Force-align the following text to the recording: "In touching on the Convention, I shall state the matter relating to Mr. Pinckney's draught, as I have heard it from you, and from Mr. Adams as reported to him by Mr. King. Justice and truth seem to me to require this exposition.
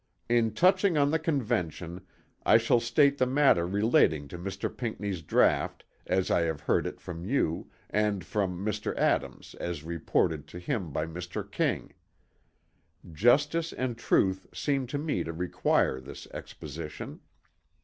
"In 0.27 0.55
touching 0.55 0.97
on 0.97 1.11
the 1.11 1.19
Convention, 1.19 2.01
I 2.43 2.57
shall 2.57 2.79
state 2.79 3.19
the 3.19 3.27
matter 3.27 3.67
relating 3.67 4.27
to 4.29 4.39
Mr. 4.39 4.75
Pinckney's 4.75 5.21
draught, 5.21 5.83
as 6.07 6.31
I 6.31 6.41
have 6.41 6.61
heard 6.61 6.87
it 6.87 6.99
from 6.99 7.23
you, 7.23 7.69
and 7.87 8.25
from 8.25 8.65
Mr. 8.65 8.97
Adams 8.97 9.53
as 9.59 9.83
reported 9.83 10.47
to 10.47 10.57
him 10.57 10.91
by 10.91 11.05
Mr. 11.05 11.43
King. 11.51 11.93
Justice 13.11 13.71
and 13.73 13.95
truth 13.95 14.47
seem 14.55 14.87
to 14.87 14.97
me 14.97 15.23
to 15.23 15.31
require 15.33 16.01
this 16.01 16.25
exposition. 16.33 17.19